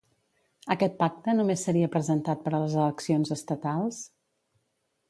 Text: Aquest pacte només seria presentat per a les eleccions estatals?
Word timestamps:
Aquest 0.75 0.95
pacte 1.01 1.35
només 1.41 1.67
seria 1.69 1.91
presentat 1.97 2.43
per 2.47 2.55
a 2.55 2.63
les 2.65 2.79
eleccions 2.87 3.39
estatals? 3.39 4.03